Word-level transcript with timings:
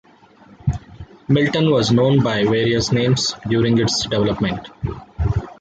Milton 1.27 1.69
was 1.69 1.91
known 1.91 2.23
by 2.23 2.41
various 2.43 2.91
names 2.91 3.35
during 3.47 3.77
its 3.77 4.01
development. 4.01 4.67